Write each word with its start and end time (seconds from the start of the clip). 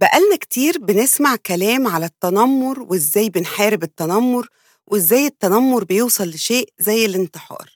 بقالنا 0.00 0.36
كتير 0.36 0.78
بنسمع 0.78 1.36
كلام 1.36 1.86
على 1.86 2.06
التنمر 2.06 2.80
وإزاي 2.80 3.30
بنحارب 3.30 3.82
التنمر 3.82 4.48
وإزاي 4.86 5.26
التنمر 5.26 5.84
بيوصل 5.84 6.28
لشيء 6.28 6.68
زي 6.78 7.06
الانتحار. 7.06 7.70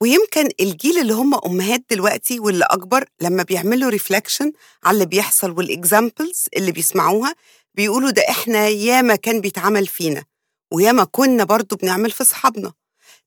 ويمكن 0.00 0.48
الجيل 0.60 0.98
اللي 0.98 1.12
هم 1.14 1.34
أمهات 1.34 1.84
دلوقتي 1.90 2.40
واللي 2.40 2.64
أكبر 2.64 3.04
لما 3.20 3.42
بيعملوا 3.42 3.90
reflection 3.90 4.52
على 4.84 4.94
اللي 4.94 5.06
بيحصل 5.06 5.50
وال 5.50 5.69
examples 5.69 6.44
اللي 6.56 6.72
بيسمعوها 6.72 7.34
بيقولوا 7.74 8.10
ده 8.10 8.22
إحنا 8.30 8.68
ياما 8.68 9.16
كان 9.16 9.40
بيتعمل 9.40 9.86
فينا 9.86 10.24
وياما 10.72 11.04
كنا 11.04 11.44
برضو 11.44 11.76
بنعمل 11.76 12.10
في 12.10 12.24
صحابنا 12.24 12.72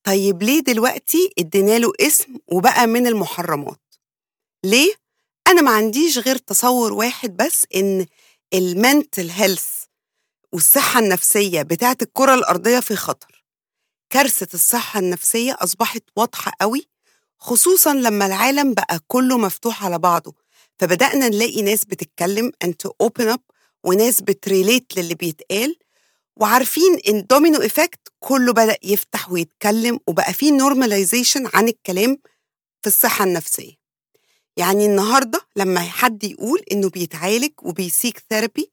طيب 0.04 0.44
ليه 0.44 0.60
دلوقتي 0.60 1.34
ادينا 1.40 1.80
له 1.80 1.94
اسم 2.02 2.36
وبقى 2.48 2.88
من 2.88 3.08
المحرمات؟ 3.08 3.80
ليه؟ 4.64 4.94
أنا 5.48 5.62
ما 5.62 5.72
عنديش 5.72 6.18
غير 6.18 6.38
تصور 6.38 6.94
واحد 6.94 7.38
بس 7.38 7.66
إن 7.76 8.06
ال 8.54 8.65
mental 8.65 9.30
health 9.30 9.84
والصحة 10.54 11.00
النفسية 11.00 11.62
بتاعت 11.62 12.02
الكرة 12.02 12.34
الأرضية 12.34 12.80
في 12.80 12.96
خطر. 12.96 13.44
كارثة 14.10 14.48
الصحة 14.54 15.00
النفسية 15.00 15.58
أصبحت 15.60 16.04
واضحة 16.16 16.52
قوي 16.62 16.88
خصوصا 17.38 17.94
لما 17.94 18.26
العالم 18.26 18.74
بقى 18.74 19.00
كله 19.08 19.38
مفتوح 19.38 19.86
على 19.86 20.00
بعضه. 20.00 20.34
فبدأنا 20.80 21.28
نلاقي 21.30 21.62
ناس 21.62 21.86
بتتكلم 21.86 22.52
and 22.66 22.70
to 22.88 22.92
open 23.08 23.34
up 23.36 23.42
وناس 23.84 24.22
بت 24.22 24.41
relate 24.41 24.98
للي 24.98 25.16
بيتقال 25.16 25.76
وعارفين 26.38 27.00
إن 27.10 27.26
domino 27.30 27.62
effect 27.62 28.00
كله 28.20 28.54
بدأ 28.54 28.78
يفتح 28.84 29.32
ويتكلم 29.32 30.00
وبقى 30.08 30.34
فيه 30.34 30.52
normalization 30.52 31.50
عن 31.54 31.68
الكلام 31.68 32.18
في 32.82 32.88
الصحة 32.88 33.26
النفسية. 33.26 33.85
يعني 34.58 34.86
النهاردة 34.86 35.42
لما 35.56 35.80
حد 35.80 36.24
يقول 36.24 36.64
إنه 36.72 36.90
بيتعالج 36.90 37.52
وبيسيك 37.62 38.24
ثيرابي 38.30 38.72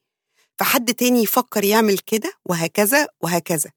فحد 0.59 0.95
تاني 0.95 1.23
يفكر 1.23 1.65
يعمل 1.65 1.99
كده 1.99 2.33
وهكذا 2.45 3.09
وهكذا. 3.21 3.71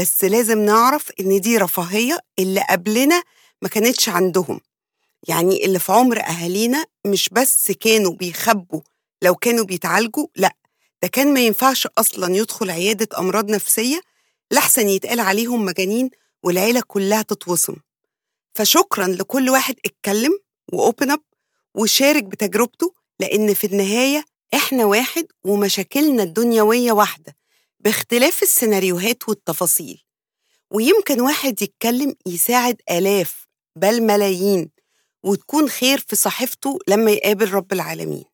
بس 0.00 0.24
لازم 0.24 0.58
نعرف 0.58 1.10
إن 1.20 1.40
دي 1.40 1.58
رفاهية 1.58 2.18
اللي 2.38 2.64
قبلنا 2.70 3.22
ما 3.62 3.68
كانتش 3.68 4.08
عندهم. 4.08 4.60
يعني 5.28 5.64
اللي 5.64 5.78
في 5.78 5.92
عمر 5.92 6.20
أهالينا 6.20 6.84
مش 7.06 7.28
بس 7.32 7.70
كانوا 7.72 8.12
بيخبوا 8.12 8.80
لو 9.22 9.34
كانوا 9.34 9.64
بيتعالجوا 9.64 10.26
لأ 10.36 10.56
ده 11.02 11.08
كان 11.08 11.34
ما 11.34 11.40
ينفعش 11.40 11.88
أصلا 11.98 12.36
يدخل 12.36 12.70
عيادة 12.70 13.18
أمراض 13.18 13.50
نفسية 13.50 14.00
لحسن 14.50 14.88
يتقال 14.88 15.20
عليهم 15.20 15.64
مجانين 15.64 16.10
والعيلة 16.42 16.82
كلها 16.86 17.22
تتوصم. 17.22 17.76
فشكرا 18.54 19.06
لكل 19.06 19.50
واحد 19.50 19.74
اتكلم 19.86 20.38
وأوبن 20.72 21.10
أب 21.10 21.20
وشارك 21.76 22.24
بتجربته 22.24 22.94
لأن 23.20 23.54
في 23.54 23.66
النهاية 23.66 24.24
إحنا 24.54 24.84
واحد 24.84 25.26
ومشاكلنا 25.44 26.22
الدنيوية 26.22 26.92
واحدة 26.92 27.36
باختلاف 27.80 28.42
السيناريوهات 28.42 29.28
والتفاصيل. 29.28 30.02
ويمكن 30.70 31.20
واحد 31.20 31.62
يتكلم 31.62 32.14
يساعد 32.26 32.76
آلاف 32.90 33.46
بل 33.76 34.02
ملايين 34.02 34.70
وتكون 35.22 35.68
خير 35.68 35.98
في 35.98 36.16
صحيفته 36.16 36.78
لما 36.88 37.10
يقابل 37.10 37.50
رب 37.52 37.72
العالمين. 37.72 38.24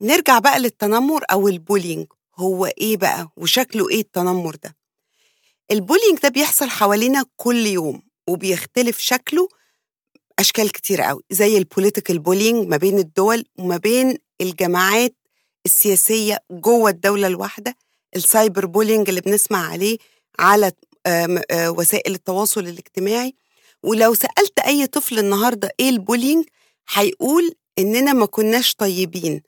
نرجع 0.00 0.38
بقى 0.38 0.58
للتنمر 0.58 1.24
أو 1.32 1.48
البولينج 1.48 2.06
هو 2.36 2.66
إيه 2.66 2.96
بقى 2.96 3.28
وشكله 3.36 3.88
إيه 3.90 4.00
التنمر 4.00 4.56
ده؟ 4.56 4.76
ال 5.70 5.75
bullying 5.75 6.18
ده 6.22 6.28
بيحصل 6.28 6.70
حوالينا 6.70 7.24
كل 7.36 7.66
يوم 7.66 8.02
وبيختلف 8.28 8.98
شكله 8.98 9.48
أشكال 10.38 10.72
كتير 10.72 11.00
قوي 11.02 11.22
زي 11.30 11.58
ال 11.58 11.64
political 11.64 12.18
bullying 12.18 12.68
ما 12.68 12.76
بين 12.76 12.98
الدول 12.98 13.44
وما 13.58 13.76
بين 13.76 14.18
الجماعات 14.40 15.14
السياسية 15.66 16.38
جوه 16.50 16.90
الدولة 16.90 17.26
الواحدة 17.26 17.76
ال 18.16 18.24
cyber 18.24 18.66
bullying 18.66 19.08
اللي 19.08 19.20
بنسمع 19.20 19.66
عليه 19.70 19.98
على 20.38 20.72
آم، 21.06 21.42
آه، 21.50 21.70
وسائل 21.70 22.14
التواصل 22.14 22.60
الاجتماعي. 22.60 23.34
ولو 23.82 24.14
سألت 24.14 24.58
أي 24.66 24.86
طفل 24.86 25.18
النهاردة 25.18 25.70
إيه 25.80 25.88
ال 25.88 25.94
bullying 25.94 26.44
هيقول 26.92 27.54
إننا 27.78 28.12
ما 28.12 28.26
كناش 28.26 28.74
طيبين 28.74 29.42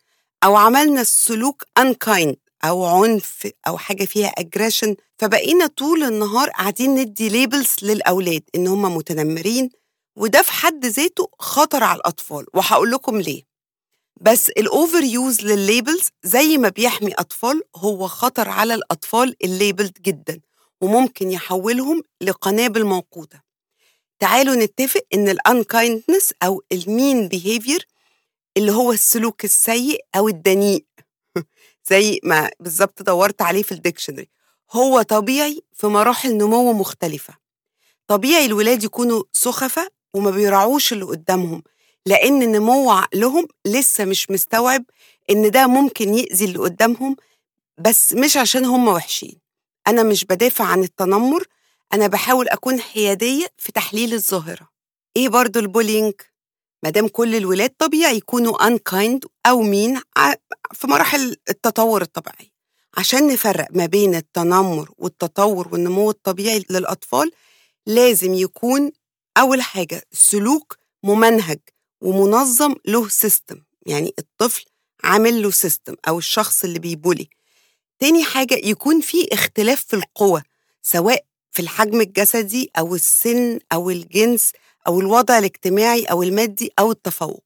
أو 0.44 0.56
عملنا 0.56 1.00
السلوك 1.00 1.64
unkind 1.80 2.34
أو 2.64 2.84
عنف 2.84 3.46
أو 3.69 3.78
حاجة 3.78 4.04
فيها 4.04 4.32
aggression. 4.41 4.94
فبقينا 5.19 5.66
طول 5.66 6.02
النهار 6.02 6.50
قاعدين 6.50 6.94
ندي 6.94 7.28
labels 7.28 7.70
للأولاد 7.82 8.42
إن 8.54 8.66
هم 8.66 8.96
متنمرين 8.96 9.70
وده 10.16 10.43
في 10.43 10.53
حد 10.53 10.87
ذاته 10.87 11.28
خطر 11.38 11.84
على 11.84 11.97
الأطفال 11.97 12.47
وهقول 12.54 12.91
لكم 12.91 13.21
ليه. 13.21 13.43
بس 14.21 14.49
ال 14.50 14.57
overuse 14.57 15.03
لل 15.04 15.41
labels 15.41 16.09
زي 16.25 16.59
ما 16.59 16.69
بيحمي 16.69 17.12
أطفال 17.15 17.62
هو 17.77 18.09
خطر 18.09 18.49
على 18.49 18.75
الأطفال 18.75 19.37
ال 19.44 19.51
labeled 19.51 19.98
جدا 20.03 20.41
وممكن 20.81 21.31
يحولهم 21.31 22.03
لقنابل 22.21 22.84
موقوتة. 22.84 23.41
تعالوا 24.19 24.55
نتفق 24.55 25.03
إن 25.15 25.28
ال 25.28 25.38
unkindness 25.38 26.32
أو 26.43 26.62
ال 26.72 26.84
mean 26.84 27.28
behavior 27.28 27.88
اللي 28.56 28.72
هو 28.72 28.93
السلوك 28.93 29.44
السيء 29.44 30.05
أو 30.16 30.28
الدنيء 30.28 30.84
زي 31.91 32.21
ما 32.25 32.50
بالظبط 32.60 33.03
دورت 33.03 33.43
عليه 33.43 33.62
في 33.62 33.72
الديكشنري 33.72 34.28
هو 34.72 35.03
طبيعي 35.03 35.62
في 35.72 35.87
مراحل 35.87 36.37
نمو 36.37 36.72
مختلفة. 36.72 37.34
طبيعي 38.06 38.47
الولاد 38.47 38.84
يكونوا 38.84 39.22
سخفة 39.32 39.88
وما 40.16 40.31
بيراعوش 40.31 40.93
اللي 40.93 41.04
قدامهم 41.04 41.62
لأن 42.06 42.53
نمو 42.53 42.91
عقلهم 42.91 43.49
لسه 43.66 44.04
مش 44.04 44.31
مستوعب 44.31 44.84
إن 45.31 45.50
ده 45.50 45.66
ممكن 45.66 46.15
يأذي 46.15 46.44
اللي 46.44 46.59
قدامهم 46.59 47.16
بس 47.78 48.12
مش 48.15 48.37
عشان 48.37 48.65
هم 48.65 48.88
وحشين. 48.88 49.38
أنا 49.87 50.03
مش 50.03 50.25
بدافع 50.25 50.65
عن 50.65 50.82
التنمر 50.82 51.44
أنا 51.93 52.06
بحاول 52.06 52.49
أكون 52.49 52.81
حيادية 52.81 53.47
في 53.56 53.72
تحليل 53.72 54.15
الظاهرة. 54.15 54.69
إيه 55.16 55.28
برضو 55.28 55.59
ال 55.59 55.64
bullying؟ 55.64 56.14
مادام 56.82 57.09
كل 57.09 57.34
الولاد 57.37 57.71
طبيعي 57.78 58.16
يكونوا 58.16 58.69
unkind 58.69 59.19
أو 59.47 59.62
mean 59.62 60.00
في 60.72 60.87
مراحل 60.87 61.37
التطور 61.50 62.03
الطبيعي. 62.03 62.53
عشان 62.99 63.26
نفرق 63.28 63.66
ما 63.71 63.87
بين 63.87 64.15
التنمر 64.15 64.91
والتطور 64.99 65.69
والنمو 65.72 66.10
الطبيعي 66.10 66.65
للأطفال 66.71 67.31
لازم 67.87 68.34
يكون 68.34 68.91
أول 69.36 69.62
حاجة 69.62 70.02
سلوك 70.12 70.78
ممنهج 71.02 71.58
ومنظم 72.00 72.74
له 72.86 73.08
system 73.09 73.62
يعني 73.86 74.14
الطفل 74.19 74.64
عامل 75.04 75.42
له 75.42 75.50
system 75.50 75.94
أو 76.08 76.19
الشخص 76.19 76.64
اللي 76.64 76.78
بي 76.78 76.91
bully. 76.91 77.28
تاني 77.98 78.25
حاجة 78.25 78.54
يكون 78.54 79.00
في 79.00 79.28
اختلاف 79.32 79.84
في 79.84 79.96
القوة 79.96 80.42
سواء 80.82 81.25
في 81.52 81.62
الحجم 81.62 82.00
الجسدي 82.00 82.70
أو 82.78 82.94
السن 82.94 83.58
أو 83.72 83.91
الجنس 83.91 84.52
أو 84.86 85.00
الوضع 85.00 85.38
الاجتماعي 85.38 86.04
أو 86.04 86.22
المادي 86.22 86.70
أو 86.78 86.91
التفوق. 86.92 87.44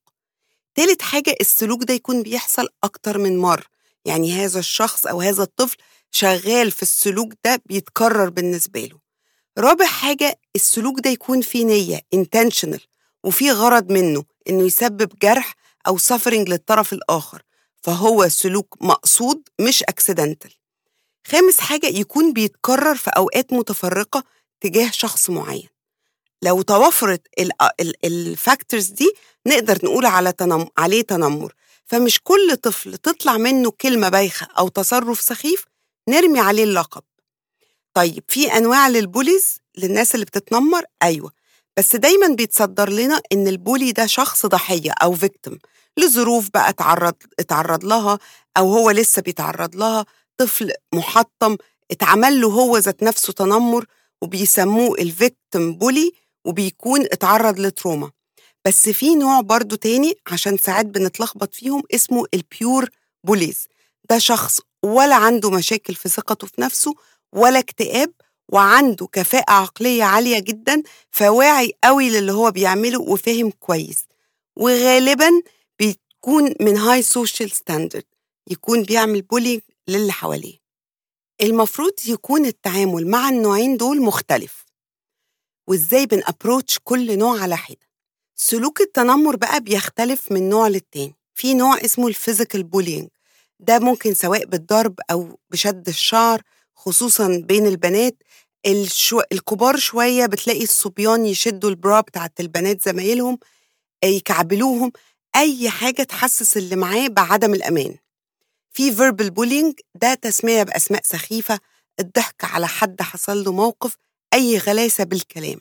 تالت 0.75 1.03
حاجة 1.03 1.35
السلوك 1.41 1.85
ده 1.85 1.95
يكون 1.95 2.23
بيحصل 2.23 2.69
أكتر 2.85 3.19
من 3.19 3.39
مرة 3.39 3.65
يعني 4.05 4.33
هذا 4.33 4.59
الشخص 4.59 5.07
أو 5.07 5.21
هذا 5.21 5.43
الطفل 5.43 5.77
شغال 6.11 6.71
في 6.71 6.83
السلوك 6.83 7.33
ده 7.45 7.63
بيتكرر 7.67 8.29
بالنسبة 8.31 8.81
له. 8.81 9.00
رابع 9.61 9.87
حاجة 9.87 10.41
السلوك 10.57 11.01
ده 11.01 11.11
يكون 11.11 11.41
فيه 11.41 11.65
نية 11.65 12.01
intentional 12.17 12.81
وفيه 13.25 13.53
غرض 13.53 13.93
منه 13.93 14.25
إنه 14.49 14.63
يسبب 14.67 15.13
جرح 15.23 15.55
أو 15.87 15.99
suffering 15.99 16.49
للطرف 16.49 16.93
الآخر 16.93 17.43
فهو 17.83 18.29
سلوك 18.29 18.77
مقصود 18.81 19.43
مش 19.61 19.85
accidental. 19.91 20.51
خامس 21.27 21.61
حاجة 21.61 21.87
يكون 21.87 22.33
بيتكرر 22.33 22.95
في 22.95 23.11
أوقات 23.11 23.53
متفرقة 23.53 24.25
تجاه 24.61 24.91
شخص 24.91 25.31
معين. 25.31 25.69
لو 26.43 26.63
توفرت 26.63 27.23
ال 28.05 28.15
factors 28.15 28.87
دي 28.87 29.13
نقدر 29.47 29.79
نقول 29.85 30.07
عليه 30.07 30.33
تنم 30.33 30.69
عليه 30.79 31.03
تنمر. 31.03 31.55
فمش 31.87 32.21
كل 32.23 32.57
طفل 32.63 32.97
تطلع 32.97 33.37
منه 33.37 33.71
كلمة 33.71 34.09
بايخة 34.09 34.49
أو 34.59 34.69
تصرف 34.69 35.21
سخيف 35.21 35.65
نرمي 36.09 36.41
عليه 36.41 36.65
اللقب. 36.65 37.03
طيب 37.95 38.25
في 38.29 38.57
أنواع 38.57 38.89
لل 38.89 39.04
bullies 39.04 39.59
للناس 39.79 40.15
اللي 40.15 40.27
بتتنمر؟ 40.27 40.83
أيوة 41.03 41.33
بس 41.77 41.97
دايما 41.97 42.29
بيتصدر 42.35 42.89
لنا 42.91 43.21
إن 43.33 43.49
ال 43.49 43.56
bully 43.56 43.93
ده 43.93 44.07
شخص 44.07 44.47
ضحية 44.47 44.91
أو 44.91 45.13
victim 45.15 45.59
لظروف 45.97 46.49
بقى 46.55 46.69
اتعرض 46.69 47.15
اتعرض 47.39 47.85
لها 47.85 48.19
أو 48.57 48.73
هو 48.73 48.91
لسه 48.91 49.23
بيتعرض 49.23 49.77
لها 49.77 50.07
طفل 50.37 50.73
محطم 50.95 51.57
اتعمل 51.91 52.41
له 52.41 52.49
هو 52.49 52.79
ذات 52.79 53.03
نفسه 53.03 53.33
تنمر 53.33 53.85
وبيسموه 54.23 54.99
ال 54.99 55.09
victim 55.09 55.73
bully 55.75 56.13
وبيكون 56.45 57.01
اتعرض 57.05 57.59
ل 57.61 57.67
trauma. 57.67 58.11
بس 58.67 58.89
في 58.89 59.15
نوع 59.15 59.41
برضو 59.41 59.77
تاني 59.77 60.15
عشان 60.33 60.57
ساعات 60.57 60.87
بنتلخبط 60.87 61.55
فيهم 61.55 61.83
اسمه 61.95 62.25
ال 62.35 62.46
pure 62.46 62.89
bullies 63.25 63.67
ده 64.11 64.19
شخص 64.19 64.61
ولا 64.85 65.15
عنده 65.17 65.51
مشاكل 65.51 65.95
في 65.95 66.09
ثقته 66.09 66.47
في 66.47 66.61
نفسه 66.61 66.95
ولا 67.33 67.59
اكتئاب 67.59 68.13
وعنده 68.53 69.07
كفاءة 69.07 69.53
عقلية 69.53 70.05
عالية 70.05 70.39
جدا 70.39 70.83
فواعي 71.11 71.73
قوي 71.85 72.11
للي 72.11 72.33
هو 72.33 72.51
بيعمله 72.51 73.01
وفاهم 73.01 73.51
كويس. 73.51 74.05
وغالبا 74.57 75.31
بيكون 75.79 76.55
من 76.61 76.77
high 76.77 77.03
social 77.03 77.51
standard 77.51 78.05
يكون 78.51 78.83
بيعمل 78.83 79.23
bullying 79.23 79.61
للي 79.89 80.13
حواليه. 80.13 80.59
المفروض 81.43 81.93
يكون 82.09 82.47
التعامل 82.47 83.07
مع 83.07 83.29
النوعين 83.29 83.77
دول 83.77 84.03
مختلف. 84.03 84.65
وإزاي 85.69 86.07
بن 86.07 86.21
approach 86.21 86.79
كل 86.85 87.19
نوع 87.19 87.43
على 87.43 87.57
حدة؟ 87.57 87.91
سلوك 88.37 88.81
التنمر 88.81 89.37
بقى 89.37 89.61
بيختلف 89.61 90.33
من 90.33 90.49
نوع 90.49 90.69
للتاني. 90.69 91.15
في 91.35 91.55
نوع 91.55 91.77
اسمه 91.85 92.09
ال 92.09 92.15
physical 92.15 92.63
bullying 92.63 93.09
ده 93.61 93.79
ممكن 93.79 94.15
سواء 94.15 94.45
بالضرب 94.45 95.01
أو 95.11 95.39
بشد 95.51 95.89
الشعر 95.89 96.43
خصوصا 96.85 97.43
بين 97.49 97.67
البنات 97.67 98.23
الشو... 98.67 99.21
الكبار 99.33 99.77
شوية 99.77 100.27
بتلاقي 100.27 100.63
الصبيان 100.63 101.27
يشدوا 101.27 101.71
ال 101.71 101.78
bra 101.78 102.01
بتاعت 102.01 102.41
البنات 102.41 102.83
زمايلهم 102.83 103.39
يكعبلوهم 104.05 104.93
أي 105.37 105.71
حاجة 105.71 106.03
تحسس 106.03 106.57
اللي 106.57 106.77
معاه 106.77 107.09
بعدم 107.09 107.55
الأمان. 107.55 107.97
في 108.73 108.93
verbal 108.93 109.31
bullying 109.31 109.75
ده 109.95 110.15
تسمية 110.15 110.63
بأسماء 110.63 111.03
سخيفة 111.05 111.59
الضحك 112.01 112.45
على 112.45 112.69
حد 112.69 113.03
حصل 113.03 113.45
له 113.45 113.53
موقف 113.53 113.97
أي 114.35 114.59
غلاسة 114.59 115.05
بالكلام. 115.05 115.61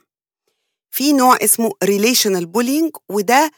في 0.92 1.14
نوع 1.14 1.38
اسمه 1.42 1.72
relational 1.84 2.46
bullying 2.46 2.92
وده 3.10 3.52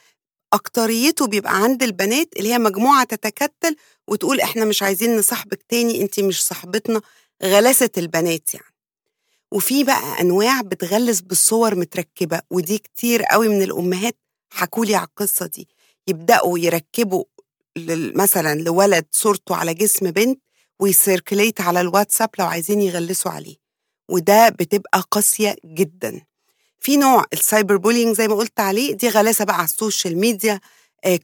أكتريته 0.53 1.27
بيبقى 1.27 1.63
عند 1.63 1.83
البنات 1.83 2.27
اللي 2.37 2.53
هي 2.53 2.57
مجموعة 2.59 3.03
تتكتل 3.03 3.75
وتقول 4.07 4.41
إحنا 4.41 4.65
مش 4.65 4.83
عايزين 4.83 5.17
نصاحبك 5.17 5.63
تاني 5.69 6.01
انت 6.01 6.19
مش 6.19 6.43
صاحبتنا. 6.45 7.01
غلاسة 7.43 7.89
البنات 7.97 8.53
يعني. 8.53 8.65
وفي 9.51 9.83
بقى 9.83 10.21
أنواع 10.21 10.61
بتغلس 10.61 11.19
بالصور 11.21 11.75
متركبة 11.75 12.41
ودي 12.51 12.77
كتير 12.77 13.23
قوي 13.23 13.49
من 13.49 13.61
الأمهات 13.61 14.17
حكولي 14.53 14.95
على 14.95 15.07
القصة 15.07 15.45
دي. 15.45 15.67
يبدأوا 16.07 16.59
يركبوا 16.59 17.23
مثلا 18.15 18.55
لولد 18.59 19.05
صورته 19.11 19.55
على 19.55 19.73
جسم 19.73 20.11
بنت 20.11 20.41
وي 20.79 20.94
circulate 20.94 21.61
على 21.61 21.81
الواتساب 21.81 22.29
لو 22.39 22.45
عايزين 22.45 22.81
يغلسوا 22.81 23.31
عليه. 23.31 23.55
وده 24.09 24.49
بتبقى 24.49 25.03
قاسية 25.11 25.55
جدا. 25.65 26.21
في 26.79 26.97
نوع 26.97 27.25
ال 27.33 27.41
cyber 27.41 27.77
bullying 27.77 28.15
زي 28.15 28.27
ما 28.27 28.35
قلت 28.35 28.59
عليه 28.59 28.93
دي 28.93 29.09
غلاسة 29.09 29.45
بقى 29.45 29.55
على 29.55 29.65
ال 29.65 29.73
social 29.73 30.17
media 30.17 30.59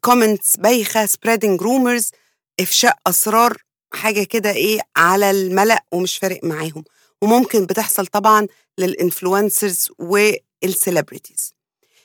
comments 0.01 0.57
بايخة 0.57 1.05
spreading 1.05 1.61
rumors 1.61 2.11
إفشاء 2.59 2.97
أسرار 3.07 3.57
حاجة 3.97 4.23
كده 4.23 4.51
إيه 4.51 4.79
على 4.95 5.31
الملأ 5.31 5.83
ومش 5.91 6.17
فارق 6.17 6.39
معاهم. 6.43 6.83
وممكن 7.21 7.65
بتحصل 7.65 8.07
طبعا 8.07 8.47
لل 8.77 8.95
influencers 8.95 9.89
وال 9.99 10.23
celebrities 10.23 11.53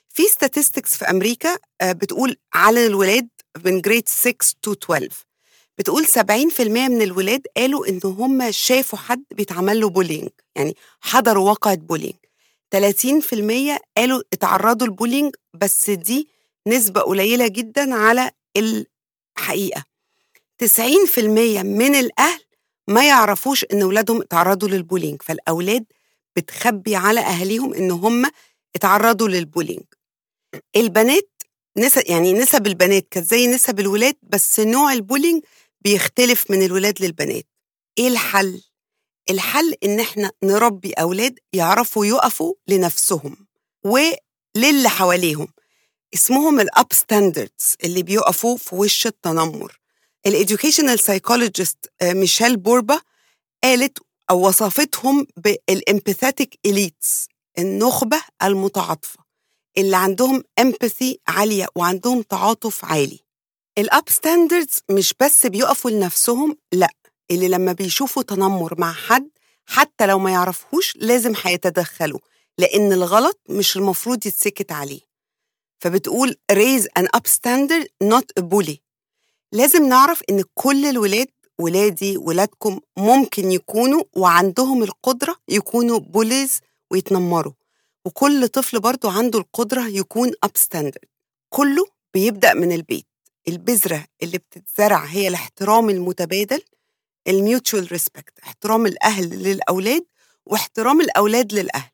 في 0.08 0.22
statistics 0.22 0.88
في 0.98 1.04
أمريكا 1.10 1.58
بتقول 1.84 2.36
على 2.54 2.86
الولاد 2.86 3.28
من 3.64 3.80
grade 3.80 4.08
6 4.08 4.34
to 4.62 4.72
12 4.72 5.08
بتقول 5.78 6.06
70% 6.06 6.60
من 6.60 7.02
الولاد 7.02 7.42
قالوا 7.56 7.88
إن 7.88 8.00
هم 8.04 8.50
شافوا 8.50 8.98
حد 8.98 9.24
بيتعمل 9.34 9.80
له 9.80 9.88
bullying 9.88 10.28
يعني 10.56 10.76
حضروا 11.00 11.48
واقعة 11.48 11.74
bullying 11.74 12.14
30% 12.76 13.78
قالوا 13.96 14.22
اتعرضوا 14.32 14.86
ل 14.86 14.91
bullying 14.91 15.34
بس 15.54 15.90
دي 15.90 16.28
نسبة 16.68 17.00
قليلة 17.00 17.48
جدا 17.48 17.94
على 17.94 18.30
الحقيقة. 18.56 19.84
90% 20.62 21.18
من 21.62 21.94
الأهل 21.94 22.40
ما 22.88 23.08
يعرفوش 23.08 23.64
إن 23.72 23.82
ولادهم 23.82 24.22
اتعرضوا 24.22 24.68
لل 24.68 24.79
bullying 24.79 25.22
فالأولاد 25.22 25.84
بتخبي 26.36 26.96
على 26.96 27.20
أهاليهم 27.20 27.74
إن 27.74 27.90
هم 27.90 28.30
اتعرضوا 28.74 29.28
لل 29.28 29.38
bullying. 29.38 29.84
البنات 30.76 31.28
نسب 31.78 32.02
يعني 32.06 32.32
نسب 32.32 32.66
البنات 32.66 33.06
كانت 33.10 33.26
زي 33.26 33.46
نسب 33.46 33.80
الولاد 33.80 34.14
بس 34.22 34.60
نوع 34.60 34.92
ال 34.92 34.98
bullying 34.98 35.42
بيختلف 35.80 36.50
من 36.50 36.62
الولاد 36.62 37.02
للبنات. 37.02 37.46
إيه 37.98 38.08
الحل؟ 38.08 38.62
الحل 39.30 39.74
إن 39.84 40.00
إحنا 40.00 40.30
نربي 40.44 40.92
أولاد 40.92 41.38
يعرفوا 41.52 42.06
يقفوا 42.06 42.54
لنفسهم 42.68 43.46
وللي 43.84 44.88
حواليهم. 44.88 45.48
اسمهم 46.14 46.60
ال 46.60 46.92
upstanders 46.92 47.76
اللي 47.84 48.02
بيقفوا 48.02 48.56
في 48.56 48.74
وش 48.74 49.06
التنمر. 49.06 49.81
ال 50.26 50.32
educational 50.32 50.98
psychologist 50.98 51.92
ميشيل 52.02 52.56
بوربا 52.56 53.00
قالت 53.64 53.98
أو 54.30 54.48
وصفتهم 54.48 55.26
بال 55.36 55.56
empathetic 55.56 56.58
elites 56.66 57.28
النخبة 57.58 58.22
المتعاطفة 58.42 59.18
اللي 59.78 59.96
عندهم 59.96 60.42
empathy 60.58 61.20
عالية 61.28 61.66
وعندهم 61.76 62.22
تعاطف 62.22 62.84
عالي. 62.84 63.20
ال 63.78 64.08
upstanders 64.08 64.80
مش 64.90 65.14
بس 65.20 65.46
بيقفوا 65.46 65.90
لنفسهم 65.90 66.56
لأ 66.72 66.90
اللي 67.30 67.48
لما 67.48 67.72
بيشوفوا 67.72 68.22
تنمر 68.22 68.80
مع 68.80 68.92
حد 68.92 69.28
حتى 69.66 70.06
لو 70.06 70.18
ما 70.18 70.30
يعرفوش 70.30 70.96
لازم 70.96 71.32
هيتدخلوا 71.42 72.18
لأن 72.58 72.92
الغلط 72.92 73.40
مش 73.48 73.76
المفروض 73.76 74.26
يتسكت 74.26 74.72
عليه. 74.72 75.00
فبتقول 75.80 76.36
raise 76.52 76.86
an 76.98 77.04
upstander 77.16 77.86
not 78.04 78.24
a 78.40 78.42
bully. 78.42 78.76
لازم 79.52 79.88
نعرف 79.88 80.22
إن 80.30 80.44
كل 80.54 80.84
الولاد 80.86 81.28
ولادي 81.58 82.16
ولادكم 82.16 82.80
ممكن 82.96 83.52
يكونوا 83.52 84.02
وعندهم 84.16 84.82
القدرة 84.82 85.36
يكونوا 85.48 85.98
bullies 85.98 86.60
ويتنمروا. 86.90 87.52
وكل 88.04 88.48
طفل 88.48 88.80
برضو 88.80 89.08
عنده 89.08 89.38
القدرة 89.38 89.86
يكون 89.88 90.32
upstander 90.44 91.04
كله 91.48 91.86
بيبدأ 92.14 92.54
من 92.54 92.72
البيت. 92.72 93.06
البذرة 93.48 94.04
اللي 94.22 94.38
بتتزرع 94.38 95.04
هي 95.04 95.28
الاحترام 95.28 95.90
المتبادل 95.90 96.62
ال 97.28 97.37
mutual 97.37 97.92
respect 97.92 98.38
احترام 98.38 98.86
الأهل 98.86 99.28
للأولاد 99.42 100.04
واحترام 100.46 101.00
الأولاد 101.00 101.52
للأهل. 101.54 101.90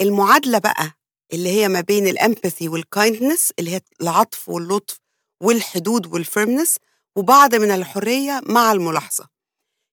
المعادلة 0.00 0.58
بقى 0.58 0.92
اللي 1.32 1.48
هي 1.48 1.68
ما 1.68 1.80
بين 1.80 2.06
ال 2.08 2.16
empathy 2.16 2.68
وال 2.68 2.85
kindness 2.85 3.52
اللي 3.58 3.70
هي 3.74 3.80
العطف 4.02 4.48
واللطف 4.48 5.00
والحدود 5.42 6.06
وال 6.06 6.20
firmness 6.20 6.76
وبعض 7.16 7.54
من 7.54 7.70
الحرية 7.70 8.40
مع 8.46 8.72
الملاحظة 8.72 9.28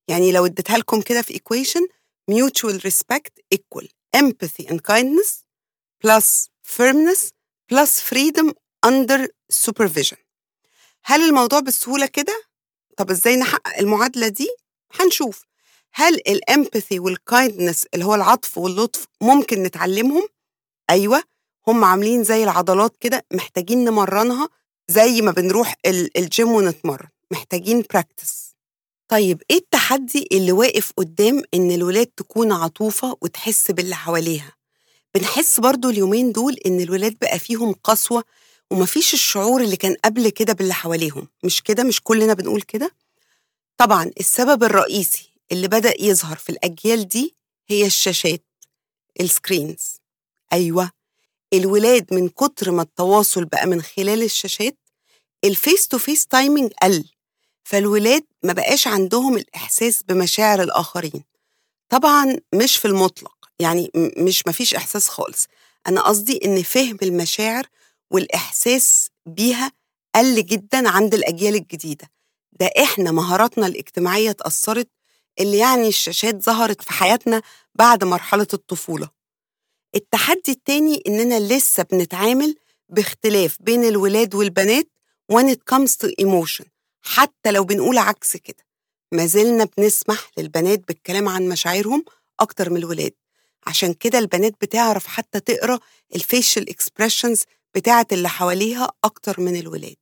يعني 0.07 0.31
لو 0.31 0.45
اديتها 0.45 0.77
لكم 0.77 1.01
كده 1.01 1.21
في 1.21 1.33
equation 1.39 1.81
mutual 2.31 2.79
respect 2.81 3.31
equal 3.55 3.87
empathy 4.17 4.65
and 4.69 4.77
kindness 4.91 5.43
plus 6.05 6.47
firmness 6.77 7.31
plus 7.73 7.89
freedom 8.09 8.51
under 8.87 9.27
supervision 9.53 10.17
هل 11.03 11.21
الموضوع 11.29 11.59
بالسهولة 11.59 12.05
كده؟ 12.05 12.43
طب 12.97 13.09
إزاي 13.11 13.35
نحقق 13.35 13.77
المعادلة 13.79 14.27
دي؟ 14.27 14.47
هنشوف 14.99 15.43
هل 15.93 16.13
ال 16.15 16.26
empathy 16.26 16.99
وال 16.99 17.17
kindness 17.17 17.85
اللي 17.93 18.05
هو 18.05 18.15
العطف 18.15 18.57
واللطف 18.57 19.05
ممكن 19.21 19.63
نتعلمهم؟ 19.63 20.27
أيوة 20.89 21.23
هم 21.67 21.83
عاملين 21.83 22.23
زي 22.23 22.43
العضلات 22.43 22.97
كده 22.99 23.25
محتاجين 23.33 23.83
نمرنها 23.85 24.49
زي 24.89 25.21
ما 25.21 25.31
بنروح 25.31 25.75
الجيم 26.17 26.47
ونتمرن. 26.51 27.07
محتاجين 27.31 27.83
practice 27.93 28.55
طيب 29.07 29.41
إيه 29.51 29.57
التحدي 29.57 30.27
اللي 30.31 30.51
واقف 30.51 30.91
قدام 30.97 31.43
إن 31.53 31.71
الولاد 31.71 32.07
تكون 32.07 32.51
عطوفة 32.51 33.17
وتحس 33.21 33.71
باللي 33.71 33.95
حواليها؟ 33.95 34.53
بنحس 35.15 35.59
برضو 35.59 35.89
اليومين 35.89 36.31
دول 36.31 36.53
إن 36.65 36.79
الولاد 36.81 37.17
بقى 37.21 37.39
فيهم 37.39 37.73
قسوة 37.83 38.23
ومفيش 38.71 39.13
الشعور 39.13 39.61
اللي 39.61 39.75
كان 39.75 39.95
قبل 40.05 40.29
كده 40.29 40.53
باللي 40.53 40.73
حواليهم. 40.73 41.27
مش 41.43 41.61
كده؟ 41.61 41.83
مش 41.83 42.01
كلنا 42.03 42.33
بنقول 42.33 42.61
كده؟ 42.61 42.95
طبعا 43.77 44.11
السبب 44.19 44.63
الرئيسي 44.63 45.29
اللي 45.51 45.67
بدأ 45.67 45.93
يظهر 46.01 46.35
في 46.37 46.49
الأجيال 46.49 47.07
دي 47.07 47.35
هي 47.67 47.85
الشاشات 47.85 48.43
ال 49.19 49.29
screens 49.29 49.97
أيوة. 50.53 50.91
الولاد 51.53 52.13
من 52.13 52.29
كتر 52.29 52.71
ما 52.71 52.81
التواصل 52.81 53.45
بقى 53.45 53.67
من 53.67 53.81
خلال 53.81 54.23
الشاشات 54.23 54.77
ال 55.43 55.52
face 55.52 55.87
to 55.87 55.97
face 55.97 56.27
timing 56.27 56.71
قل 56.83 57.05
فالولاد 57.63 58.23
ما 58.43 58.53
بقاش 58.53 58.87
عندهم 58.87 59.37
الإحساس 59.37 60.03
بمشاعر 60.03 60.61
الآخرين. 60.63 61.23
طبعا 61.89 62.37
مش 62.55 62.77
في 62.77 62.85
المطلق 62.85 63.35
يعني 63.59 63.91
مش 64.17 64.47
مفيش 64.47 64.75
إحساس 64.75 65.07
خالص. 65.09 65.47
أنا 65.87 66.01
قصدي 66.01 66.39
إن 66.45 66.63
فهم 66.63 66.97
المشاعر 67.01 67.67
والإحساس 68.11 69.09
بيها 69.25 69.71
قل 70.15 70.45
جدا 70.45 70.89
عند 70.89 71.13
الأجيال 71.13 71.55
الجديدة. 71.55 72.11
ده 72.51 72.65
إحنا 72.83 73.11
مهاراتنا 73.11 73.67
الاجتماعية 73.67 74.29
اتأثرت 74.29 74.89
اللي 75.39 75.57
يعني 75.57 75.87
الشاشات 75.87 76.43
ظهرت 76.43 76.81
في 76.81 76.93
حياتنا 76.93 77.41
بعد 77.75 78.03
مرحلة 78.03 78.47
الطفولة. 78.53 79.09
التحدي 79.95 80.51
التاني 80.51 81.03
إننا 81.07 81.39
لسه 81.39 81.83
بنتعامل 81.83 82.55
باختلاف 82.89 83.57
بين 83.59 83.83
الولاد 83.83 84.35
والبنات 84.35 84.87
when 85.33 85.45
it 85.45 85.75
comes 85.75 85.89
to 86.03 86.07
emotion 86.25 86.65
حتى 87.01 87.51
لو 87.51 87.63
بنقول 87.63 87.97
عكس 87.97 88.37
كده. 88.37 88.63
ما 89.11 89.25
زلنا 89.25 89.67
بنسمح 89.77 90.31
للبنات 90.37 90.87
بالكلام 90.87 91.27
عن 91.29 91.47
مشاعرهم 91.49 92.05
أكتر 92.39 92.69
من 92.69 92.77
الولاد. 92.77 93.13
عشان 93.67 93.93
كده 93.93 94.19
البنات 94.19 94.53
بتعرف 94.61 95.07
حتى 95.07 95.39
تقرأ 95.39 95.79
ال 96.15 96.22
facial 96.22 96.61
expressions 96.69 97.43
بتاعة 97.75 98.07
اللي 98.11 98.29
حواليها 98.29 98.91
أكتر 99.03 99.41
من 99.41 99.55
الولاد. 99.55 99.95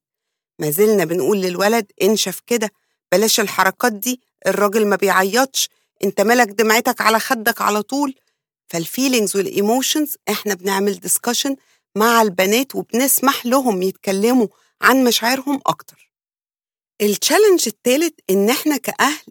ما 0.59 0.69
زلنا 0.69 1.05
بنقول 1.05 1.37
للولد 1.41 1.91
انشف 2.01 2.39
كده 2.47 2.71
بلاش 3.11 3.39
الحركات 3.39 3.93
دي 3.93 4.21
الراجل 4.47 4.85
ما 4.87 4.95
بيعيطش 4.95 5.69
انت 6.03 6.21
مالك 6.21 6.47
دمعتك 6.47 7.01
على 7.01 7.19
خدك 7.19 7.61
على 7.61 7.81
طول. 7.81 8.15
فال 8.67 8.81
feelings 8.81 9.35
وال 9.35 9.51
emotions 9.51 10.15
إحنا 10.29 10.53
بنعمل 10.53 10.93
discussion 10.99 11.55
مع 11.95 12.21
البنات 12.21 12.75
وبنسمح 12.75 13.45
لهم 13.45 13.81
يتكلموا 13.83 14.47
عن 14.81 15.03
مشاعرهم 15.03 15.61
أكتر. 15.65 16.11
ال 17.01 17.08
challenge 17.08 17.63
الثالث 17.67 18.13
إن 18.29 18.49
إحنا 18.49 18.77
كأهل 18.77 19.25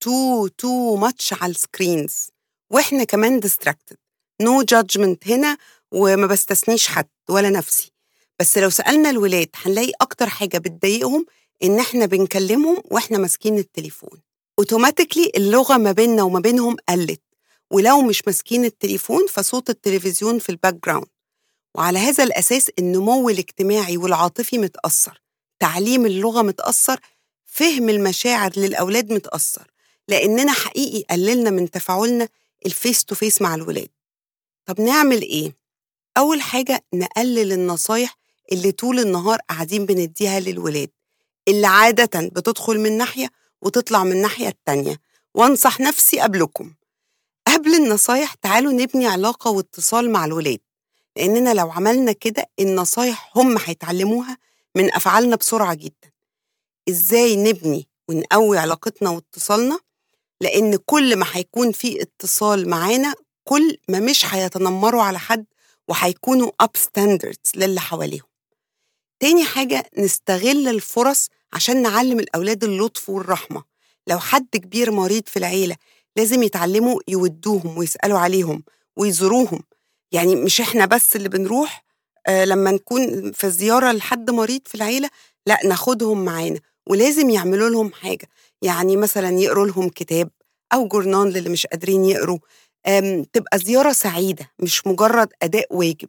too 0.00 0.46
too 0.46 0.96
much 0.96 1.32
على 1.32 1.50
ال 1.50 1.60
screens 1.60 2.30
وإحنا 2.70 3.04
كمان 3.04 3.40
distracted 3.40 3.96
no 4.40 4.62
judgment 4.62 5.28
هنا 5.28 5.56
وما 5.92 6.26
بستثنيش 6.26 6.86
حد 6.88 7.08
ولا 7.28 7.50
نفسي. 7.50 7.92
بس 8.40 8.58
لو 8.58 8.70
سألنا 8.70 9.10
الولاد 9.10 9.48
هنلاقي 9.54 9.92
أكتر 10.00 10.28
حاجة 10.28 10.58
بتضايقهم 10.58 11.26
إن 11.62 11.78
إحنا 11.78 12.06
بنكلمهم 12.06 12.82
وإحنا 12.90 13.18
ماسكين 13.18 13.58
التليفون. 13.58 14.20
automatically 14.58 15.32
اللغة 15.36 15.76
ما 15.76 15.92
بيننا 15.92 16.22
وما 16.22 16.40
بينهم 16.40 16.76
قلت. 16.88 17.20
ولو 17.70 18.02
مش 18.02 18.22
ماسكين 18.26 18.64
التليفون 18.64 19.26
فصوت 19.26 19.70
التلفزيون 19.70 20.38
في 20.38 20.48
ال 20.48 20.74
background 20.74 21.06
وعلى 21.74 21.98
هذا 21.98 22.24
الأساس 22.24 22.70
النمو 22.78 23.28
الاجتماعي 23.28 23.96
والعاطفي 23.96 24.58
متأثر. 24.58 25.20
تعليم 25.58 26.06
اللغة 26.06 26.42
متأثر. 26.42 27.00
فهم 27.44 27.88
المشاعر 27.88 28.52
للأولاد 28.56 29.12
متأثر. 29.12 29.70
لأننا 30.08 30.52
حقيقي 30.52 31.04
قللنا 31.10 31.50
من 31.50 31.70
تفاعلنا 31.70 32.28
ال 32.66 32.74
face 32.74 33.04
to 33.04 33.14
face 33.14 33.42
مع 33.42 33.54
الولاد. 33.54 33.88
طب 34.66 34.80
نعمل 34.80 35.22
إيه؟ 35.22 35.56
أول 36.18 36.42
حاجة 36.42 36.84
نقلل 36.94 37.52
النصايح 37.52 38.16
اللي 38.52 38.72
طول 38.72 38.98
النهار 38.98 39.38
قاعدين 39.48 39.86
بنديها 39.86 40.40
للولاد. 40.40 40.90
اللي 41.48 41.66
عادة 41.66 42.28
بتدخل 42.28 42.80
من 42.80 42.98
ناحية 42.98 43.30
وتطلع 43.62 44.04
من 44.04 44.12
الناحيه 44.12 44.48
التانية. 44.48 45.00
وأنصح 45.34 45.80
نفسي 45.80 46.20
قبلكم. 46.20 46.72
قبل 47.54 47.74
النصايح 47.74 48.34
تعالوا 48.34 48.72
نبني 48.72 49.06
علاقة 49.06 49.50
واتصال 49.50 50.10
مع 50.10 50.24
الولاد 50.24 50.58
لأننا 51.16 51.54
لو 51.54 51.70
عملنا 51.70 52.12
كده 52.12 52.50
النصايح 52.60 53.30
هم 53.36 53.58
هيتعلموها 53.64 54.38
من 54.74 54.94
أفعالنا 54.94 55.36
بسرعة 55.36 55.74
جدا. 55.74 56.10
إزاي 56.88 57.36
نبني 57.36 57.88
ونقوي 58.08 58.58
علاقتنا 58.58 59.10
واتصالنا؟ 59.10 59.78
لأن 60.40 60.76
كل 60.86 61.16
ما 61.16 61.26
هيكون 61.32 61.72
في 61.72 62.02
اتصال 62.02 62.68
معانا 62.68 63.14
كل 63.44 63.76
ما 63.88 64.00
مش 64.00 64.34
هيتنمروا 64.34 65.02
على 65.02 65.18
حد 65.18 65.44
وهيكونوا 65.88 66.50
upstanders 66.60 67.50
للي 67.54 67.80
حواليهم. 67.80 68.26
تاني 69.20 69.44
حاجة 69.44 69.90
نستغل 69.98 70.68
الفرص 70.68 71.28
عشان 71.52 71.82
نعلم 71.82 72.20
الأولاد 72.20 72.64
اللطف 72.64 73.10
والرحمة. 73.10 73.64
لو 74.06 74.18
حد 74.18 74.48
كبير 74.52 74.90
مريض 74.90 75.22
في 75.26 75.38
العيلة 75.38 75.76
لازم 76.20 76.42
يتعلموا 76.42 77.00
يودوهم 77.08 77.78
ويسألوا 77.78 78.18
عليهم 78.18 78.62
ويزوروهم. 78.96 79.60
يعني 80.12 80.36
مش 80.36 80.60
إحنا 80.60 80.86
بس 80.86 81.16
اللي 81.16 81.28
بنروح 81.28 81.84
آه 82.26 82.44
لما 82.44 82.70
نكون 82.70 83.32
في 83.32 83.50
زيارة 83.50 83.92
لحد 83.92 84.30
مريض 84.30 84.60
في 84.66 84.74
العيلة 84.74 85.10
لأ 85.46 85.58
ناخدهم 85.66 86.24
معانا 86.24 86.60
ولازم 86.86 87.30
يعملوا 87.30 87.68
لهم 87.68 87.92
حاجة. 87.92 88.28
يعني 88.62 88.96
مثلا 88.96 89.38
يقروا 89.38 89.66
لهم 89.66 89.88
كتاب 89.88 90.30
أو 90.72 90.88
جورنال 90.88 91.32
للي 91.32 91.48
مش 91.48 91.66
قادرين 91.66 92.04
يقروا. 92.04 92.38
تبقى 93.32 93.58
زيارة 93.58 93.92
سعيدة 93.92 94.50
مش 94.58 94.86
مجرد 94.86 95.28
أداء 95.42 95.66
واجب. 95.76 96.08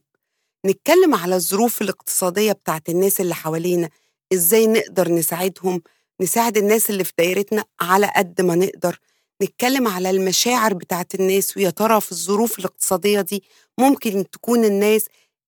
نتكلم 0.65 1.15
على 1.15 1.35
الظروف 1.35 1.81
الاقتصادية 1.81 2.51
بتاعت 2.51 2.89
الناس 2.89 3.21
اللي 3.21 3.35
حوالينا 3.35 3.89
إزاي 4.33 4.67
نقدر 4.67 5.11
نساعدهم 5.11 5.81
نساعد 6.21 6.57
الناس 6.57 6.89
اللي 6.89 7.03
في 7.03 7.13
دايرتنا 7.17 7.63
على 7.81 8.11
قد 8.15 8.41
ما 8.41 8.55
نقدر. 8.55 8.99
نتكلم 9.41 9.87
على 9.87 10.09
المشاعر 10.09 10.73
بتاعت 10.73 11.15
الناس 11.15 11.57
ويا 11.57 11.69
ترى 11.69 12.01
في 12.01 12.11
الظروف 12.11 12.59
الاقتصادية 12.59 13.21
دي 13.21 13.43
ممكن 13.77 14.29
تكون 14.29 14.65
الناس 14.65 15.05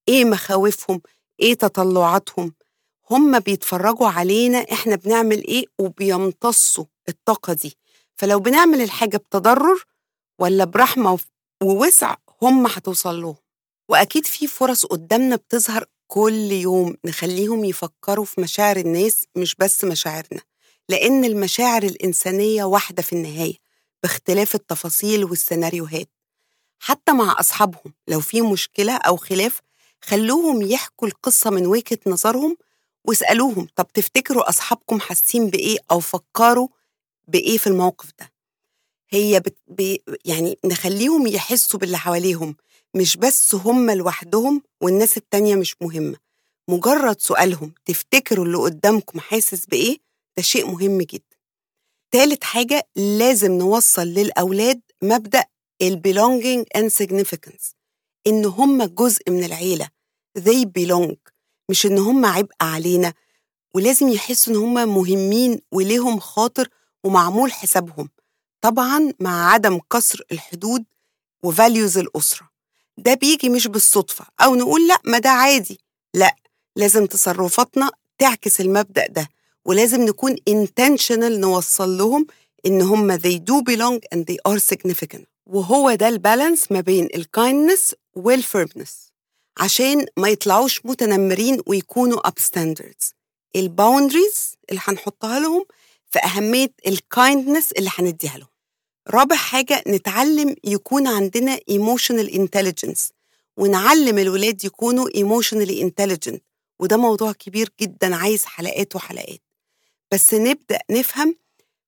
إيه 0.07 0.25
مخاوفهم 0.25 1.01
إيه 1.39 1.53
تطلعاتهم؟ 1.53 2.53
هم 3.09 3.39
بيتفرجوا 3.39 4.07
علينا 4.07 4.57
إحنا 4.71 4.95
بنعمل 4.95 5.47
إيه 5.47 5.65
وبيمتصوا 5.79 6.85
الطاقة 7.09 7.53
دي. 7.53 7.77
فلو 8.15 8.39
بنعمل 8.39 8.81
الحاجة 8.81 9.17
بتضرر 9.17 9.83
ولا 10.39 10.65
برحمة 10.65 11.19
ووسع 11.63 12.15
هم 12.41 12.67
هتوصل 12.67 13.21
لهم. 13.21 13.35
وأكيد 13.89 14.25
في 14.25 14.47
فرص 14.47 14.85
قدامنا 14.85 15.35
بتظهر 15.35 15.85
كل 16.07 16.51
يوم 16.51 16.95
نخليهم 17.05 17.65
يفكروا 17.65 18.25
في 18.25 18.41
مشاعر 18.41 18.77
الناس 18.77 19.25
مش 19.35 19.55
بس 19.55 19.83
مشاعرنا. 19.83 20.41
لأن 20.89 21.25
المشاعر 21.25 21.83
الإنسانية 21.83 22.63
واحدة 22.63 23.03
في 23.03 23.13
النهاية. 23.13 23.53
باختلاف 24.03 24.55
التفاصيل 24.55 25.25
والسيناريوهات 25.25 26.09
حتى 26.79 27.11
مع 27.13 27.35
أصحابهم 27.39 27.93
لو 28.07 28.19
في 28.19 28.41
مشكلة 28.41 28.95
أو 28.97 29.17
خلاف 29.17 29.61
خلوهم 30.01 30.61
يحكوا 30.61 31.07
القصة 31.07 31.49
من 31.49 31.65
وجهة 31.65 31.99
نظرهم 32.07 32.57
واسألوهم 33.05 33.67
طب 33.75 33.87
تفتكروا 33.93 34.49
أصحابكم 34.49 34.99
حاسين 34.99 35.49
بإيه 35.49 35.77
أو 35.91 35.99
فكروا 35.99 36.67
بإيه 37.27 37.57
في 37.57 37.67
الموقف 37.67 38.09
ده؟ 38.19 38.31
هي 39.09 39.39
بت... 39.39 39.57
ب... 39.67 39.95
يعني 40.25 40.57
نخليهم 40.65 41.27
يحسوا 41.27 41.79
باللي 41.79 41.97
حواليهم 41.97 42.55
مش 42.93 43.17
بس 43.17 43.55
هم 43.55 43.91
لوحدهم 43.91 44.61
والناس 44.81 45.17
التانية 45.17 45.55
مش 45.55 45.75
مهمة. 45.81 46.17
مجرد 46.67 47.21
سؤالهم 47.21 47.73
تفتكروا 47.85 48.45
اللي 48.45 48.57
قدامكم 48.57 49.19
حاسس 49.19 49.65
بإيه؟ 49.65 49.97
ده 50.37 50.43
شيء 50.43 50.67
مهم 50.71 51.01
جدا. 51.01 51.32
تالت 52.13 52.43
حاجة 52.43 52.87
لازم 52.95 53.51
نوصل 53.51 54.07
للأولاد 54.07 54.81
مبدأ 55.03 55.43
ال 55.81 56.01
belonging 56.07 56.79
and 56.81 57.03
significance 57.03 57.73
إن 58.27 58.45
هم 58.45 58.83
جزء 58.83 59.31
من 59.31 59.43
العيلة 59.43 59.87
they 60.39 60.65
belong 60.79 61.15
مش 61.69 61.85
إن 61.85 61.97
هم 61.97 62.25
عبء 62.25 62.51
علينا. 62.61 63.13
ولازم 63.75 64.09
يحسوا 64.09 64.53
إن 64.53 64.59
هم 64.59 64.73
مهمين 64.73 65.61
وليهم 65.71 66.19
خاطر 66.19 66.69
ومعمول 67.03 67.51
حسابهم 67.51 68.09
طبعا 68.61 69.13
مع 69.19 69.51
عدم 69.53 69.79
كسر 69.91 70.21
الحدود 70.31 70.83
وفاليوز 71.43 71.97
الأسرة. 71.97 72.49
ده 72.97 73.13
بيجي 73.13 73.49
مش 73.49 73.67
بالصدفة 73.67 74.25
أو 74.41 74.55
نقول 74.55 74.87
لأ 74.87 75.01
ما 75.05 75.19
ده 75.19 75.29
عادي. 75.29 75.79
لأ 76.13 76.35
لازم 76.75 77.05
تصرفاتنا 77.05 77.91
تعكس 78.17 78.61
المبدأ 78.61 79.07
ده. 79.07 79.29
ولازم 79.65 80.01
نكون 80.01 80.35
intentional 80.49 81.23
نوصل 81.23 81.97
لهم 81.97 82.27
إن 82.65 82.81
هم 82.81 83.17
they 83.17 83.37
do 83.39 83.61
belong 83.71 83.99
and 84.15 84.19
they 84.19 84.51
are 84.53 84.59
significant. 84.59 85.23
وهو 85.45 85.93
ده 85.93 86.07
ال 86.09 86.17
balance 86.17 86.71
ما 86.71 86.81
بين 86.81 87.07
ال 87.15 87.24
kindness 87.24 87.95
وال 88.15 88.34
firmness 88.34 89.11
عشان 89.57 90.05
ما 90.17 90.29
يطلعوش 90.29 90.85
متنمرين 90.85 91.61
ويكونوا 91.67 92.27
upstanders. 92.27 93.13
ال 93.55 93.64
boundaries 93.64 94.55
اللي 94.69 94.81
هنحطها 94.83 95.39
لهم 95.39 95.65
في 96.11 96.19
أهمية 96.19 96.71
ال 96.87 96.97
kindness 96.97 97.71
اللي 97.71 97.89
هنديها 97.97 98.37
لهم. 98.37 98.47
رابع 99.09 99.35
حاجة 99.35 99.83
نتعلم 99.87 100.55
يكون 100.63 101.07
عندنا 101.07 101.57
emotional 101.71 102.29
intelligence. 102.29 103.11
ونعلم 103.57 104.17
الولاد 104.17 104.65
يكونوا 104.65 105.09
emotionally 105.09 105.83
intelligent. 105.83 106.37
وده 106.79 106.97
موضوع 106.97 107.31
كبير 107.31 107.69
جدا 107.81 108.15
عايز 108.15 108.45
حلقات 108.45 108.95
وحلقات. 108.95 109.41
بس 110.13 110.33
نبدأ 110.33 110.79
نفهم 110.91 111.35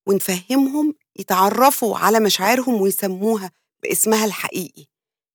ونفهمهم 0.05 0.95
يتعرفوا 1.15 1.97
على 1.97 2.19
مشاعرهم 2.19 2.81
ويسموها 2.81 3.51
باسمها 3.83 4.25
الحقيقي. 4.25 4.85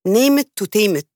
Tame 0.08 0.96
it. 0.98 1.06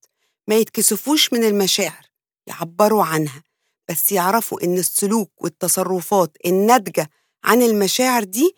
ما 0.48 0.54
يتكسفوش 0.54 1.32
من 1.32 1.44
المشاعر 1.44 2.06
يعبروا 2.46 3.04
عنها 3.04 3.42
بس 3.88 4.12
يعرفوا 4.12 4.64
إن 4.64 4.78
السلوك 4.78 5.30
والتصرفات 5.42 6.36
الناتجة 6.46 7.10
عن 7.44 7.62
المشاعر 7.62 8.24
دي 8.24 8.56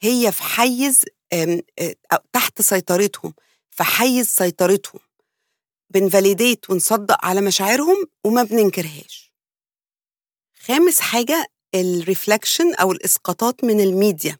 هي 0.00 0.32
في 0.32 0.42
حيز 0.42 1.04
تحت 2.32 2.62
سيطرتهم 2.62 3.34
في 3.70 3.84
حيز 3.84 4.26
سيطرتهم. 4.28 5.00
بن 5.90 6.06
validate 6.06 6.70
ونصدق 6.70 7.24
على 7.24 7.40
مشاعرهم 7.40 8.06
وما 8.24 8.42
بننكرهاش. 8.42 9.32
خامس 10.66 11.00
حاجة 11.00 11.51
ال 11.74 11.83
reflection 11.83 12.74
أو 12.74 12.92
الإسقاطات 12.92 13.64
من 13.64 13.80
الميديا 13.80 14.36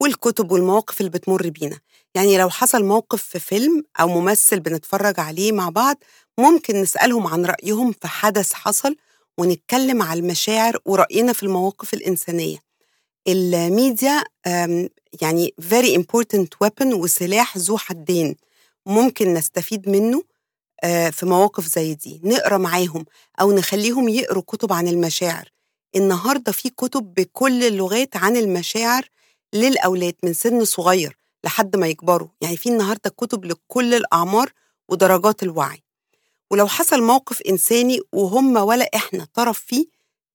والكتب 0.00 0.52
والمواقف 0.52 1.00
اللي 1.00 1.10
بتمر 1.10 1.48
بينا. 1.48 1.80
يعني 2.14 2.38
لو 2.38 2.50
حصل 2.50 2.84
موقف 2.84 3.22
في 3.22 3.38
فيلم 3.38 3.84
أو 4.00 4.08
ممثل 4.08 4.60
بنتفرج 4.60 5.20
عليه 5.20 5.52
مع 5.52 5.68
بعض 5.68 5.96
ممكن 6.38 6.82
نسألهم 6.82 7.26
عن 7.26 7.46
رأيهم 7.46 7.92
في 7.92 8.08
حدث 8.08 8.52
حصل 8.52 8.96
ونتكلم 9.38 10.02
على 10.02 10.20
المشاعر 10.20 10.78
ورأينا 10.84 11.32
في 11.32 11.42
المواقف 11.42 11.94
الإنسانية. 11.94 12.58
الميديا 13.28 14.24
يعني 15.22 15.54
very 15.60 15.98
important 16.00 16.46
weapon 16.64 16.86
وسلاح 16.94 17.58
ذو 17.58 17.78
حدين 17.78 18.36
ممكن 18.86 19.34
نستفيد 19.34 19.88
منه 19.88 20.22
في 21.10 21.26
مواقف 21.26 21.66
زي 21.66 21.94
دي. 21.94 22.20
نقرأ 22.24 22.58
معاهم 22.58 23.04
أو 23.40 23.52
نخليهم 23.52 24.08
يقروا 24.08 24.42
كتب 24.42 24.72
عن 24.72 24.88
المشاعر. 24.88 25.48
النهاردة 25.96 26.52
في 26.52 26.70
كتب 26.70 27.14
بكل 27.14 27.64
اللغات 27.64 28.16
عن 28.16 28.36
المشاعر 28.36 29.08
للأولاد 29.54 30.14
من 30.22 30.32
سن 30.32 30.64
صغير 30.64 31.16
لحد 31.44 31.76
ما 31.76 31.86
يكبروا. 31.88 32.28
يعني 32.40 32.56
في 32.56 32.68
النهاردة 32.68 33.10
كتب 33.10 33.44
لكل 33.44 33.94
الأعمار 33.94 34.52
ودرجات 34.88 35.42
الوعي. 35.42 35.82
ولو 36.50 36.66
حصل 36.68 37.02
موقف 37.02 37.42
إنساني 37.42 38.00
وهم 38.12 38.56
ولا 38.56 38.90
إحنا 38.94 39.26
طرف 39.34 39.58
فيه 39.58 39.86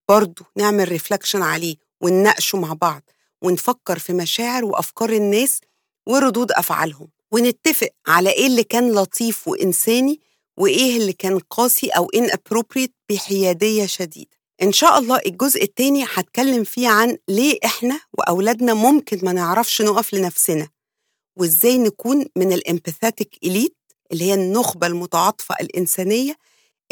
برضه 0.08 0.44
نعمل 0.56 0.88
reflection 0.88 1.42
عليه 1.42 1.76
ونناقشه 2.00 2.58
مع 2.58 2.72
بعض 2.72 3.02
ونفكر 3.42 3.98
في 3.98 4.12
مشاعر 4.12 4.64
وأفكار 4.64 5.10
الناس 5.10 5.60
وردود 6.06 6.52
أفعالهم. 6.52 7.08
ونتفق 7.32 7.88
على 8.06 8.30
إيه 8.30 8.46
اللي 8.46 8.64
كان 8.64 8.92
لطيف 8.92 9.48
وإنساني 9.48 10.20
وإيه 10.56 10.96
اللي 10.96 11.12
كان 11.12 11.38
قاسي 11.38 11.88
أو 11.88 12.10
inappropriate 12.16 12.90
بحيادية 13.10 13.86
شديدة. 13.86 14.37
إن 14.62 14.72
شاء 14.72 14.98
الله 14.98 15.20
الجزء 15.26 15.62
التاني 15.62 16.04
هتكلم 16.14 16.64
فيه 16.64 16.88
عن 16.88 17.18
ليه 17.28 17.58
إحنا 17.64 18.00
وأولادنا 18.12 18.74
ممكن 18.74 19.20
ما 19.22 19.32
نعرفش 19.32 19.82
نقف 19.82 20.14
لنفسنا 20.14 20.68
وإزاي 21.36 21.78
نكون 21.78 22.26
من 22.36 22.52
ال 22.52 22.60
empathetic 22.60 23.38
elite 23.44 23.76
اللي 24.12 24.24
هي 24.24 24.34
النخبة 24.34 24.86
المتعاطفة 24.86 25.54
الإنسانية 25.60 26.36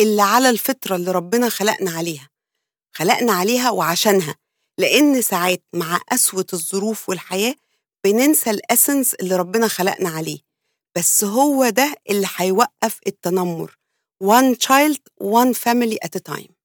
اللي 0.00 0.22
على 0.22 0.50
الفطرة 0.50 0.96
اللي 0.96 1.10
ربنا 1.10 1.48
خلقنا 1.48 1.90
عليها 1.90 2.28
خلقنا 2.92 3.32
عليها 3.32 3.70
وعشانها 3.70 4.36
لأن 4.78 5.22
ساعات 5.22 5.62
مع 5.74 5.96
قسوة 5.96 6.46
الظروف 6.52 7.08
والحياة 7.08 7.54
بننسى 8.04 8.50
الأسنس 8.50 9.14
اللي 9.14 9.36
ربنا 9.36 9.68
خلقنا 9.68 10.08
عليه 10.08 10.38
بس 10.96 11.24
هو 11.24 11.68
ده 11.68 11.94
اللي 12.10 12.26
هيوقف 12.36 13.00
التنمر 13.06 13.78
one 14.24 14.54
child 14.66 14.98
one 15.22 15.54
family 15.54 15.96
at 16.06 16.16
a 16.20 16.32
time. 16.34 16.55